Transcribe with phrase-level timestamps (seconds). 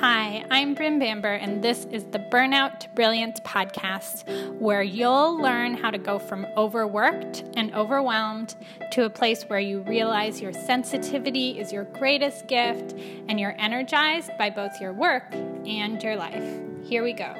[0.00, 4.22] Hi, I'm Bryn Bamber, and this is the Burnout to Brilliance podcast,
[4.60, 8.54] where you'll learn how to go from overworked and overwhelmed
[8.92, 12.94] to a place where you realize your sensitivity is your greatest gift
[13.26, 16.48] and you're energized by both your work and your life.
[16.84, 17.34] Here we go.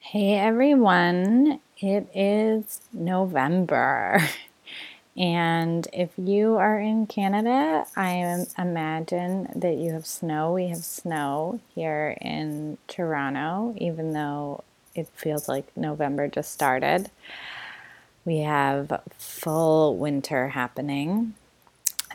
[0.00, 4.18] Hey everyone, it is November.
[5.16, 10.52] And if you are in Canada, I imagine that you have snow.
[10.54, 14.64] We have snow here in Toronto, even though
[14.94, 17.10] it feels like November just started.
[18.24, 21.34] We have full winter happening,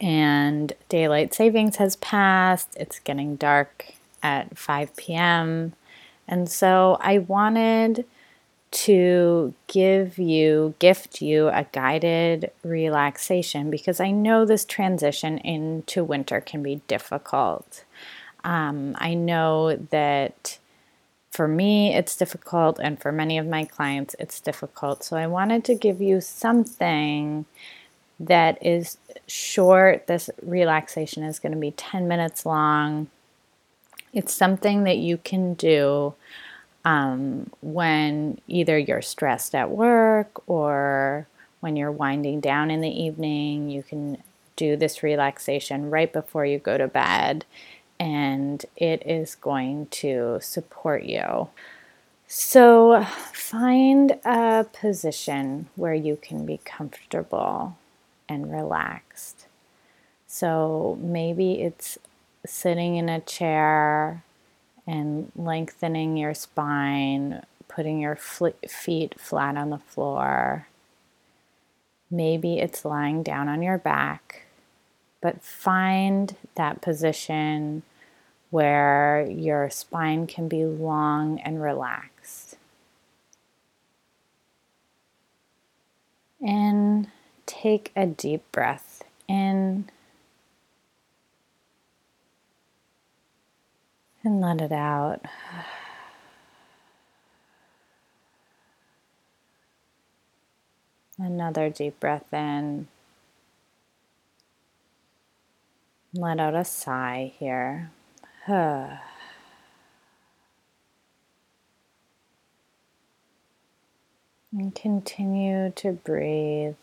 [0.00, 2.74] and daylight savings has passed.
[2.76, 5.74] It's getting dark at 5 p.m.
[6.26, 8.06] And so I wanted
[8.70, 16.40] to give you, gift you a guided relaxation because I know this transition into winter
[16.40, 17.84] can be difficult.
[18.44, 20.58] Um, I know that
[21.30, 25.02] for me it's difficult, and for many of my clients it's difficult.
[25.02, 27.46] So I wanted to give you something
[28.20, 30.06] that is short.
[30.06, 33.08] This relaxation is going to be 10 minutes long.
[34.12, 36.14] It's something that you can do
[36.84, 41.26] um, when either you're stressed at work or
[41.60, 44.18] when you're winding down in the evening, you can
[44.56, 47.44] do this relaxation right before you go to bed,
[47.98, 51.48] and it is going to support you.
[52.26, 57.78] So, find a position where you can be comfortable
[58.28, 59.46] and relaxed.
[60.26, 61.98] So, maybe it's
[62.44, 64.22] sitting in a chair
[64.88, 70.66] and lengthening your spine, putting your feet flat on the floor.
[72.10, 74.46] Maybe it's lying down on your back,
[75.20, 77.82] but find that position
[78.48, 82.56] where your spine can be long and relaxed.
[86.40, 87.08] And
[87.44, 89.90] take a deep breath in
[94.28, 95.22] and let it out.
[101.16, 102.88] Another deep breath in.
[106.12, 107.90] Let out a sigh here.
[108.48, 109.00] and
[114.74, 116.74] continue to breathe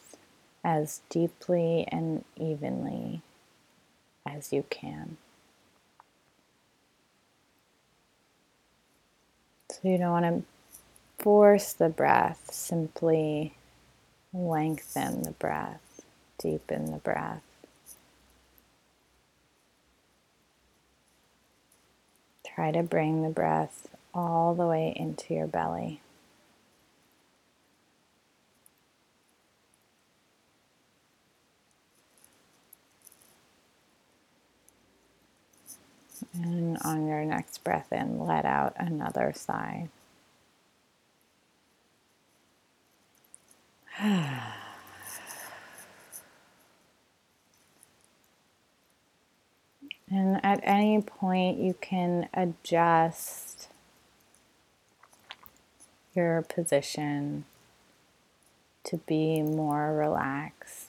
[0.64, 3.22] as deeply and evenly
[4.26, 5.18] as you can.
[9.86, 13.54] You don't want to force the breath, simply
[14.34, 16.02] lengthen the breath,
[16.40, 17.44] deepen the breath.
[22.48, 26.02] Try to bring the breath all the way into your belly.
[36.36, 39.90] And on your next breath in, let out another sigh.
[50.08, 53.68] And at any point, you can adjust
[56.16, 57.46] your position
[58.86, 60.85] to be more relaxed.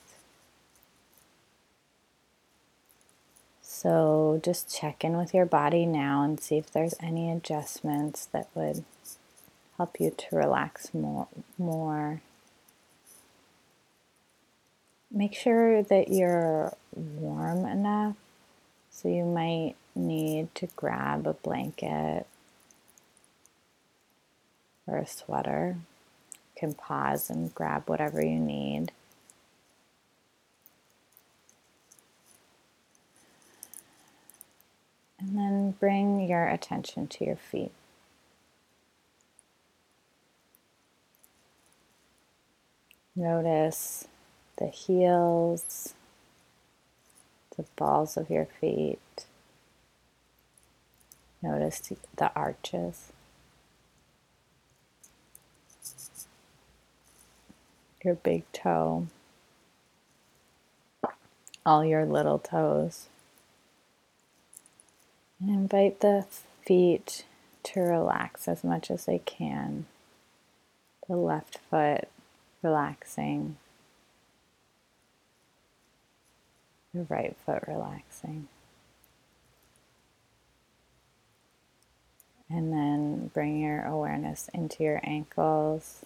[3.79, 8.47] So just check in with your body now and see if there's any adjustments that
[8.55, 8.83] would
[9.77, 11.27] help you to relax more.
[11.59, 12.21] more.
[15.11, 18.15] Make sure that you're warm enough.
[18.89, 22.25] So you might need to grab a blanket
[24.87, 25.77] or a sweater.
[26.31, 28.91] You can pause and grab whatever you need.
[35.19, 37.71] And then bring your attention to your feet.
[43.15, 44.07] Notice
[44.57, 45.95] the heels,
[47.57, 49.25] the balls of your feet.
[51.41, 53.11] Notice the arches.
[58.03, 59.07] Your big toe,
[61.65, 63.07] all your little toes.
[65.39, 66.25] And invite the
[66.65, 67.25] feet
[67.63, 69.85] to relax as much as they can.
[71.07, 72.07] The left foot
[72.61, 73.57] relaxing,
[76.93, 78.47] the right foot relaxing.
[82.49, 86.05] And then bring your awareness into your ankles.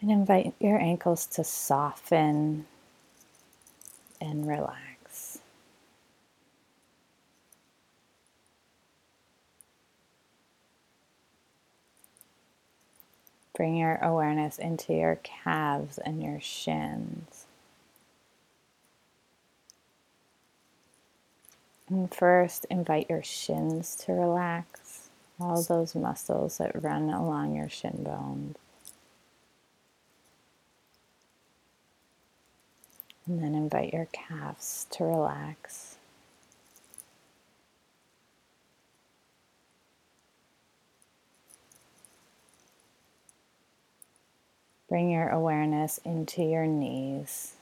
[0.00, 2.66] And invite your ankles to soften
[4.20, 4.89] and relax.
[13.60, 17.44] Bring your awareness into your calves and your shins.
[21.90, 28.02] And first, invite your shins to relax, all those muscles that run along your shin
[28.02, 28.56] bones.
[33.26, 35.96] And then invite your calves to relax.
[44.90, 47.54] Bring your awareness into your knees.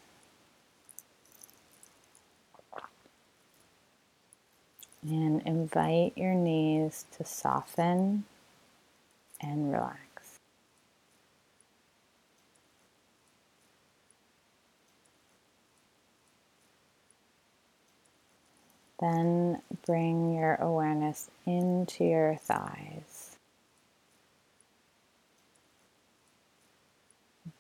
[5.03, 8.25] And invite your knees to soften
[9.43, 10.41] and relax.
[19.01, 23.18] Then bring your awareness into your thighs.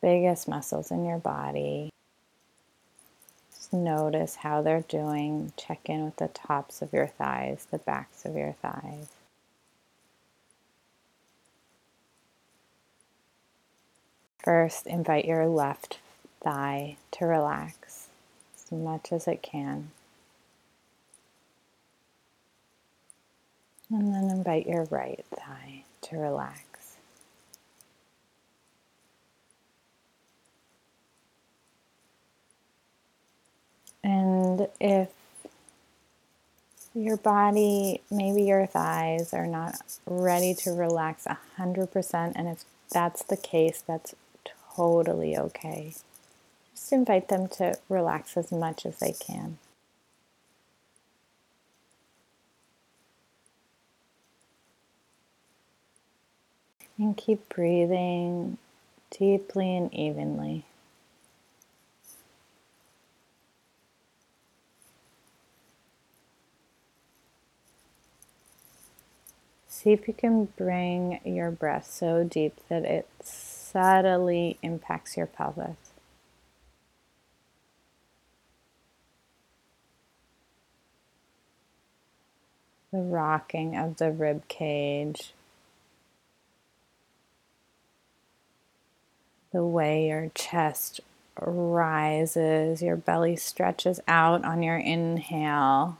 [0.00, 1.90] Biggest muscles in your body.
[3.54, 5.52] Just notice how they're doing.
[5.56, 9.08] Check in with the tops of your thighs, the backs of your thighs.
[14.38, 15.98] First, invite your left
[16.40, 18.08] thigh to relax
[18.56, 19.90] as much as it can.
[23.90, 26.67] And then invite your right thigh to relax.
[34.58, 35.08] And if
[36.94, 39.76] your body, maybe your thighs are not
[40.06, 41.26] ready to relax
[41.58, 44.14] 100%, and if that's the case, that's
[44.74, 45.94] totally okay.
[46.74, 49.58] Just invite them to relax as much as they can.
[56.96, 58.58] And keep breathing
[59.10, 60.64] deeply and evenly.
[69.78, 75.76] See if you can bring your breath so deep that it subtly impacts your pelvis.
[82.92, 85.32] The rocking of the rib cage
[89.52, 91.00] the way your chest
[91.40, 95.98] rises, your belly stretches out on your inhale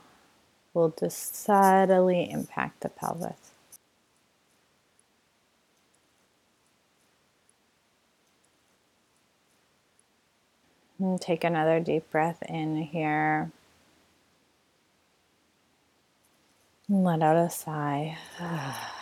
[0.73, 3.48] will just subtly impact the pelvis.
[10.99, 13.51] And take another deep breath in here.
[16.89, 18.17] And let out a sigh.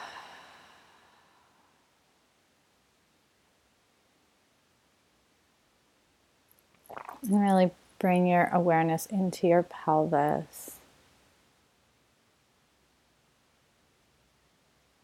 [7.23, 10.77] And really bring your awareness into your pelvis.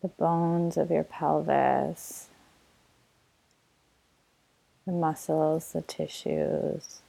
[0.01, 2.27] The bones of your pelvis,
[4.85, 6.99] the muscles, the tissues.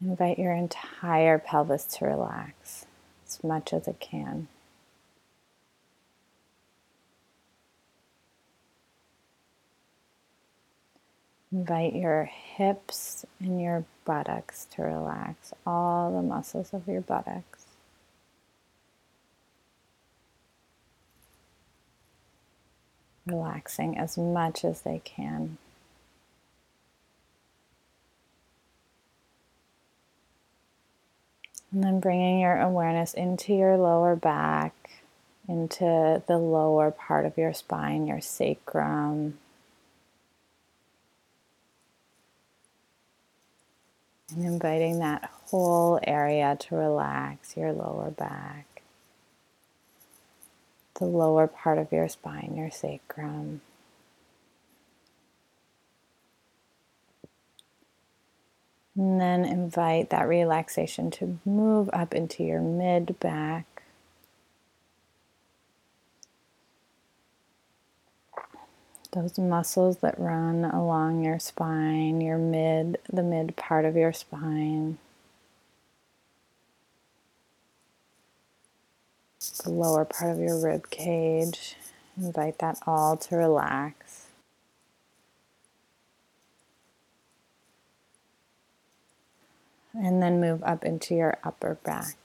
[0.00, 2.86] Invite your entire pelvis to relax
[3.26, 4.48] as much as it can.
[11.52, 17.66] Invite your hips and your buttocks to relax, all the muscles of your buttocks.
[23.26, 25.58] Relaxing as much as they can.
[31.70, 34.74] And then bringing your awareness into your lower back,
[35.48, 39.38] into the lower part of your spine, your sacrum,
[44.34, 48.71] And inviting that whole area to relax your lower back,
[50.94, 53.60] the lower part of your spine, your sacrum.
[58.94, 63.66] And then invite that relaxation to move up into your mid back.
[69.12, 74.98] those muscles that run along your spine, your mid, the mid part of your spine.
[79.62, 81.76] The lower part of your rib cage.
[82.16, 84.26] Invite that all to relax.
[89.94, 92.16] And then move up into your upper back,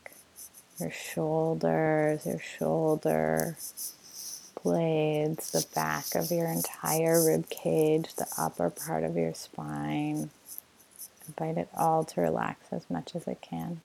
[0.80, 3.58] your shoulders, your shoulder
[4.64, 10.30] blades, the back of your entire rib cage, the upper part of your spine.
[11.28, 13.82] Invite it all to relax as much as it can.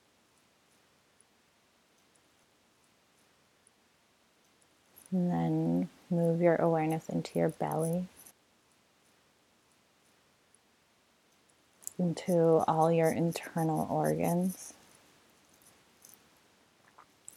[5.12, 8.06] And then move your awareness into your belly,
[11.98, 14.72] into all your internal organs.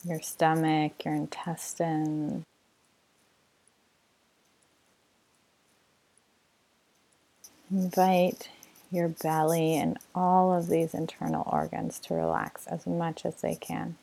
[0.06, 2.46] Your stomach, your intestine,
[7.72, 8.50] Invite
[8.92, 13.98] your belly and all of these internal organs to relax as much as they can.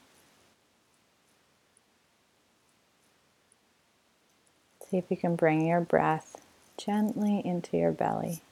[4.92, 6.37] See if you can bring your breath
[6.76, 8.42] gently into your belly.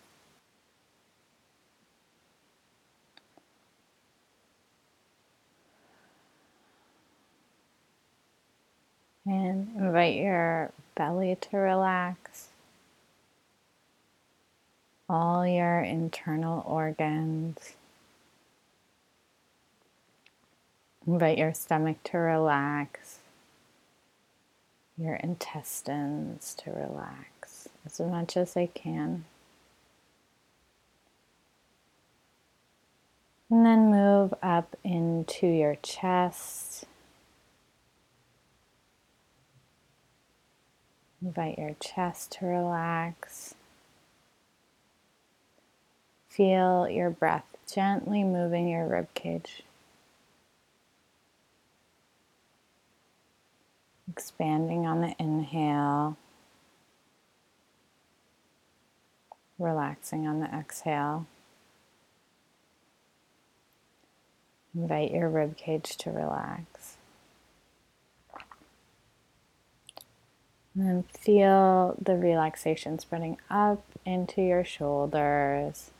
[9.26, 12.48] And invite your belly to relax
[15.10, 17.74] all your internal organs.
[21.06, 23.19] Invite your stomach to relax,
[25.00, 29.24] your intestines to relax as much as they can.
[33.48, 36.84] And then move up into your chest.
[41.22, 43.54] Invite your chest to relax.
[46.28, 49.62] Feel your breath gently moving your rib cage.
[54.10, 56.16] Expanding on the inhale,
[59.58, 61.26] relaxing on the exhale.
[64.74, 66.96] Invite your rib cage to relax.
[70.74, 75.90] And then feel the relaxation spreading up into your shoulders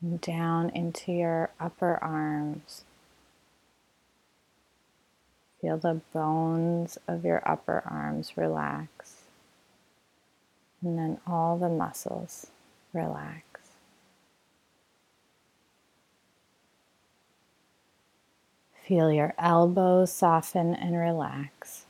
[0.00, 2.84] and down into your upper arms.
[5.60, 9.22] Feel the bones of your upper arms relax.
[10.82, 12.48] And then all the muscles
[12.92, 13.42] relax.
[18.86, 21.84] Feel your elbows soften and relax.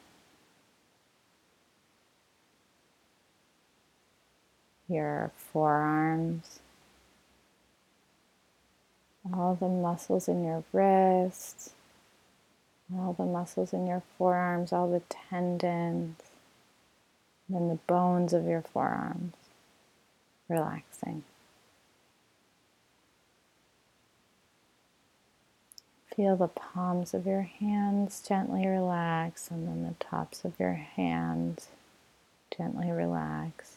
[4.88, 6.60] Your forearms
[9.34, 11.70] all the muscles in your wrists,
[12.94, 16.16] all the muscles in your forearms, all the tendons,
[17.48, 19.34] and the bones of your forearms
[20.48, 21.24] relaxing.
[26.14, 31.68] Feel the palms of your hands gently relax, and then the tops of your hands
[32.56, 33.76] gently relax.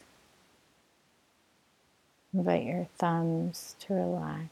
[2.34, 4.48] Invite your thumbs to relax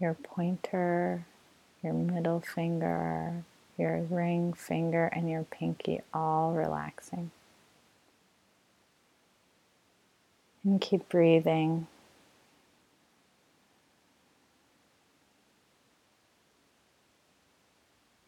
[0.00, 1.24] your pointer,
[1.84, 3.44] your middle finger,
[3.78, 7.30] your ring finger, and your pinky all relaxing.
[10.64, 11.86] And keep breathing.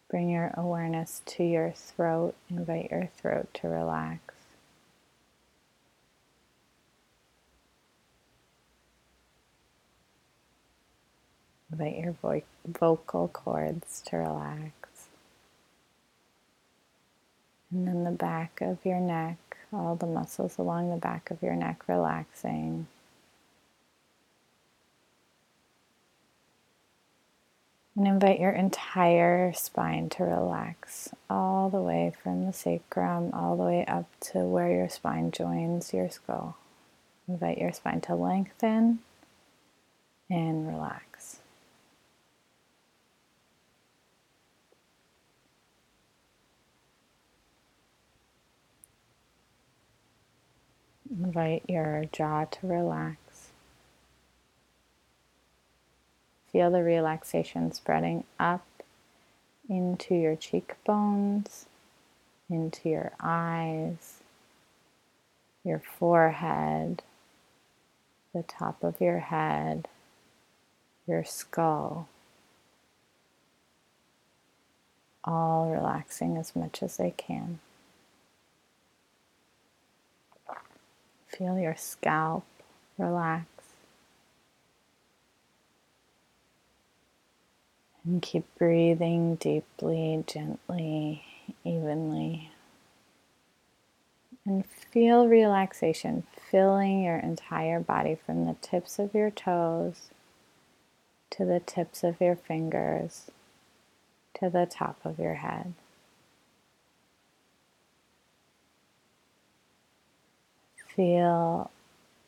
[0.09, 2.35] Bring your awareness to your throat.
[2.49, 4.36] Invite your throat to relax.
[11.79, 15.09] Invite your vo- vocal cords to relax.
[17.69, 19.37] And then the back of your neck,
[19.71, 22.87] all the muscles along the back of your neck relaxing.
[27.95, 33.63] And invite your entire spine to relax all the way from the sacrum all the
[33.63, 36.57] way up to where your spine joins your skull.
[37.27, 38.99] Invite your spine to lengthen
[40.27, 41.37] and relax.
[51.09, 53.17] Invite your jaw to relax.
[56.51, 58.65] Feel the relaxation spreading up
[59.69, 61.65] into your cheekbones,
[62.49, 64.21] into your eyes,
[65.63, 67.03] your forehead,
[68.33, 69.87] the top of your head,
[71.05, 72.07] your skull.
[75.23, 77.59] All relaxing as much as they can.
[81.37, 82.45] Feel your scalp
[82.97, 83.45] relax.
[88.03, 91.23] And keep breathing deeply, gently,
[91.63, 92.51] evenly.
[94.45, 100.09] And feel relaxation filling your entire body from the tips of your toes
[101.31, 103.29] to the tips of your fingers
[104.39, 105.73] to the top of your head.
[110.97, 111.69] Feel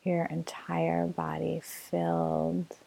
[0.04, 2.78] your entire body filled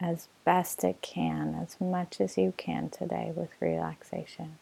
[0.00, 4.58] as best it can, as much as you can today with relaxation.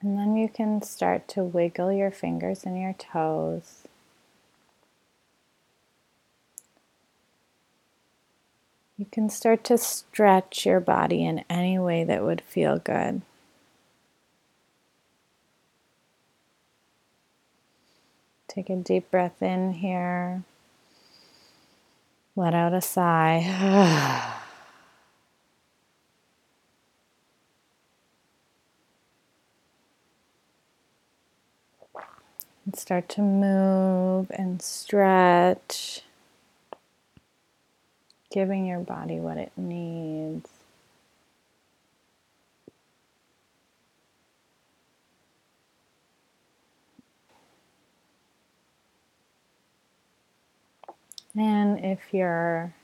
[0.00, 3.84] And then you can start to wiggle your fingers and your toes.
[8.98, 13.22] You can start to stretch your body in any way that would feel good.
[18.50, 20.42] Take a deep breath in here.
[22.34, 23.46] Let out a sigh.
[32.64, 36.02] and start to move and stretch,
[38.32, 40.59] giving your body what it needs.
[51.36, 52.74] And if you're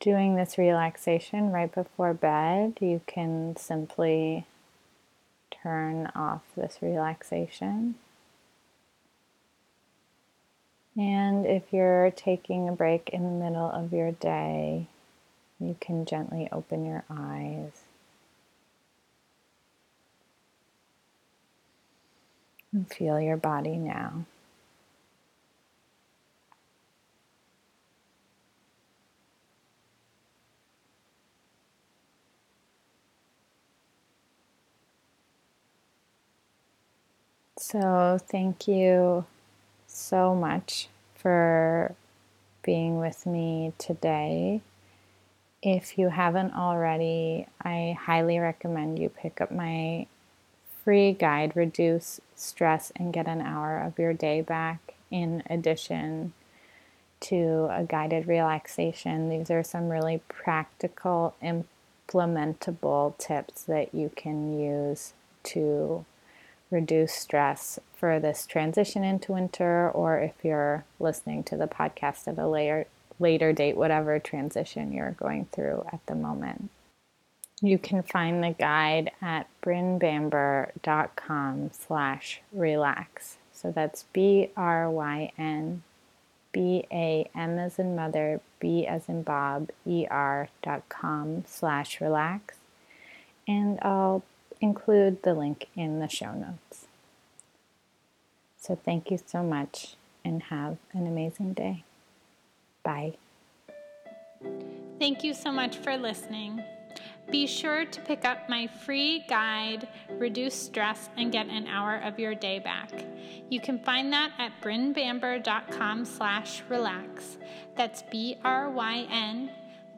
[0.00, 4.46] doing this relaxation right before bed, you can simply
[5.62, 7.94] turn off this relaxation.
[10.96, 14.88] And if you're taking a break in the middle of your day,
[15.58, 17.70] you can gently open your eyes.
[22.72, 24.24] And feel your body now.
[37.64, 39.24] So, thank you
[39.86, 41.94] so much for
[42.64, 44.62] being with me today.
[45.62, 50.08] If you haven't already, I highly recommend you pick up my
[50.82, 56.32] free guide, Reduce Stress and Get an Hour of Your Day Back, in addition
[57.20, 59.28] to a guided relaxation.
[59.28, 65.12] These are some really practical, implementable tips that you can use
[65.44, 66.04] to
[66.72, 72.38] reduce stress for this transition into winter, or if you're listening to the podcast at
[72.38, 72.86] a later,
[73.20, 76.70] later date, whatever transition you're going through at the moment.
[77.60, 83.36] You can find the guide at brynbamber.com slash relax.
[83.52, 85.82] So that's B-R-Y-N
[86.52, 92.56] B-A-M as in mother, B as in Bob, E-R dot com slash relax.
[93.48, 94.22] And I'll
[94.62, 96.86] include the link in the show notes.
[98.58, 101.84] So thank you so much and have an amazing day.
[102.82, 103.14] Bye.
[104.98, 106.62] Thank you so much for listening.
[107.30, 112.18] Be sure to pick up my free guide, Reduce Stress and Get an Hour of
[112.18, 112.90] Your Day Back.
[113.48, 117.38] You can find that at brynbamber.com slash relax.
[117.76, 119.50] That's B-R-Y-N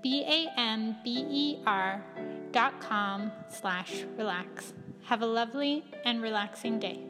[0.04, 2.04] B-A-M-B-E-R
[2.54, 4.72] dot com slash relax.
[5.02, 7.04] Have a lovely and relaxing day.